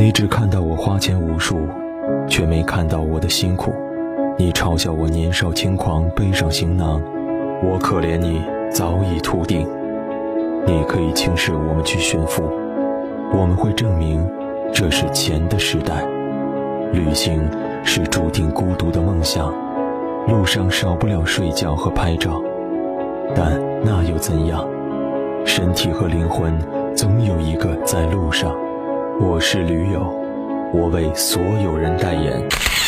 [0.00, 1.68] 你只看到我花钱无数，
[2.26, 3.70] 却没看到我的辛苦。
[4.38, 7.02] 你嘲笑我年少轻狂，背上行囊，
[7.62, 8.40] 我可怜你
[8.70, 9.68] 早已秃顶。
[10.66, 12.44] 你可以轻视我们去炫富，
[13.34, 14.26] 我们会证明
[14.72, 16.02] 这是钱的时代。
[16.94, 17.38] 旅行
[17.84, 19.52] 是注定孤独的梦想，
[20.26, 22.42] 路上少不了睡觉和拍照，
[23.34, 24.66] 但那又怎样？
[25.44, 26.58] 身体和灵魂
[26.96, 28.50] 总有一个在路上。
[29.22, 30.00] 我是驴友，
[30.72, 32.42] 我为所有人代言。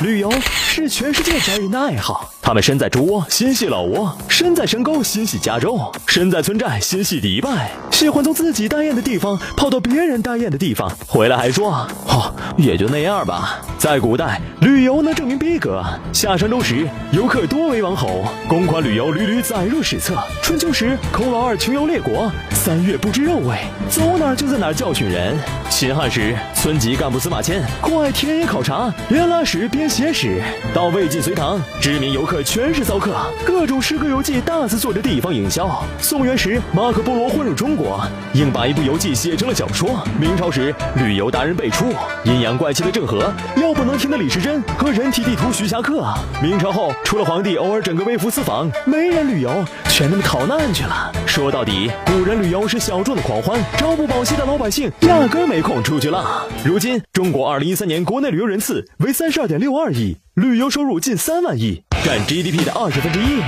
[0.00, 11.70] 旅游是全世界宅人的爱好，他们身在猪窝心系老挝，身在深沟心系加州，身在村寨心系迪拜，喜欢从自己待业的地方跑到别人待业的地方，回来还说
[12.08, 15.84] ：“哦，也就那样吧。”在古代，旅游能证明逼格。
[16.10, 20.16] 夏商周时，游客多为王侯，公款旅游屡屡载入史册。
[20.42, 23.58] 春秋时，孔老二穷游列国，三月不知肉味，
[23.90, 25.36] 走哪就在哪教训人。
[25.68, 30.40] 秦汉时，村级干部司马迁酷爱田野考察，边拉屎边写史。
[30.72, 33.14] 到魏晋隋唐，知名游客全是骚客，
[33.44, 35.84] 各种诗歌游记大肆做着地方营销。
[35.98, 38.00] 宋元时，马可波罗混入中国，
[38.32, 40.02] 硬把一部游记写成了小说。
[40.18, 41.92] 明朝时，旅游达人辈出，
[42.24, 43.73] 阴阳怪气的郑和要。
[43.74, 46.06] 不能停的李时珍和人体地图徐霞客。
[46.42, 51.12] 明朝后，除了皇帝偶尔整个微服私访，没人旅游，全他妈逃难去了。
[51.26, 56.24] 说到底，古人旅游是小众的狂欢，朝不保夕的老百姓压根没空出去浪。
[56.64, 63.42] 如今，中国二零一三年国内旅游人次为三十二点六二亿，旅游收入近三万亿，占 GDP 的二十分之一。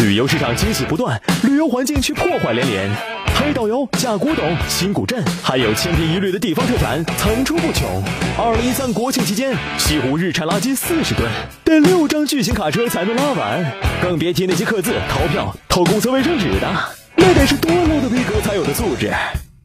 [0.00, 3.09] 旅游市场惊喜不断，旅游环境却破坏连连。
[3.40, 7.88] 黑导游、假古董、新古镇，还有千篇一律的地方特产层出不穷。
[8.36, 11.26] 二零一三国庆期间，西湖日产垃圾四十吨，
[11.64, 13.64] 得六张巨型卡车才能拉完，
[14.02, 16.68] 更别提那些刻字、逃票、偷公厕卫生纸的，
[17.16, 19.10] 那得是多 low 的逼格才有的素质。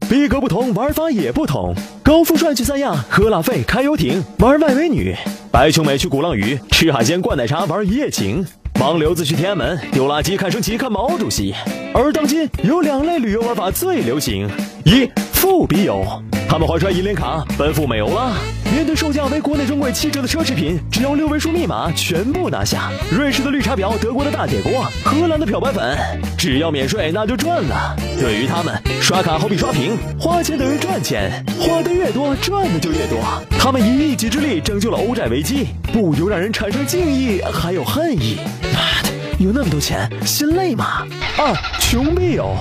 [0.08, 1.74] 逼格不同，玩法也不同。
[2.02, 5.14] 高富帅去三亚喝拉菲、开游艇、玩外美女；
[5.52, 8.46] 白穷美去鼓浪屿吃海鲜、灌奶茶、玩一夜情。
[8.78, 11.54] 盲流子去天安门丢垃圾、看升旗、看毛主席。
[11.94, 14.48] 而当今有两类旅游玩法最流行：
[14.84, 16.04] 一富笔友，
[16.48, 18.32] 他们怀揣银联卡奔赴美欧啦。
[18.72, 22.90] 面对售价为国内专柜七折的奢侈品，只要六位数密码全部拿下。
[23.10, 25.96] 瑞士的绿茶婊，德国的大铁锅，荷兰的漂白粉，
[26.36, 27.96] 只要免税那就赚了。
[28.20, 33.18] 对于他们，刷卡好比刷屏，花钱等于赚钱，花的越多赚的就越多。
[33.58, 38.36] 他们以一己之力拯救了欧债危机，不由让人产生敬意还有恨意。
[38.74, 39.08] 妈的，
[39.38, 41.06] 有那么多钱，心累吗？
[41.38, 42.54] 二穷逼友。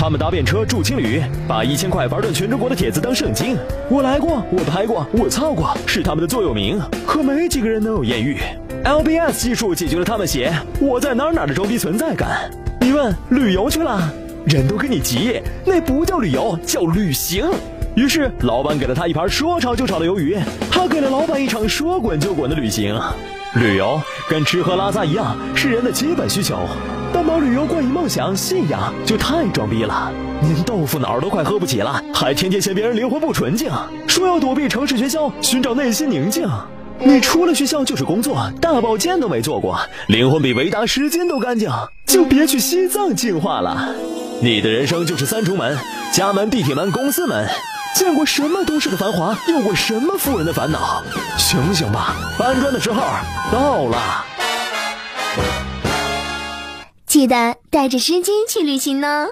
[0.00, 3.54] 他们搭便车住青旅，把一千块玩转全中国的帖子当圣经。
[3.90, 6.80] 我来过，我拍过，我操过，是他们的座右铭。
[7.06, 8.38] 可没几个人能有艳遇。
[8.82, 12.50] LBS 技术解决了他们写我在哪儿哪儿的装逼存在感。
[12.80, 14.10] 你问旅游去了，
[14.46, 17.44] 人都跟你急，那不叫旅游，叫旅行。
[17.94, 20.34] 于是老板给了他一盘说炒就炒的鱿鱼，
[20.70, 22.98] 他给了老板一场说滚就滚的旅行。
[23.56, 24.00] 旅游
[24.30, 26.56] 跟吃喝拉撒一样，是人的基本需求。
[27.12, 30.12] 但把旅游冠以梦想、信仰，就太装逼了。
[30.42, 33.70] 您豆腐脑都快喝不起了，还天天嫌别人灵魂不纯净，
[34.06, 36.48] 说要躲避城市喧嚣，寻找内心宁静。
[36.98, 39.78] 你出了学校就是工作，大保健都没做过，
[40.08, 41.70] 灵魂比维达时间都干净，
[42.06, 43.94] 就别去西藏进化了。
[44.40, 45.76] 你的人生就是三重门：
[46.12, 47.48] 家门、地铁门、公司门。
[47.92, 51.02] 见过什么都市的繁华，有过什么富人的烦恼？
[51.36, 53.02] 醒醒吧，搬砖的时候
[53.50, 54.24] 到了。
[57.20, 59.28] 记得带着湿巾去旅行呢。